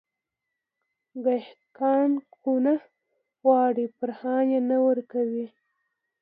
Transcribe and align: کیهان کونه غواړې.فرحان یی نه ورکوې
کیهان 1.75 2.11
کونه 2.41 2.73
غواړې.فرحان 3.43 4.45
یی 4.53 4.59
نه 4.69 4.77
ورکوې 4.87 5.45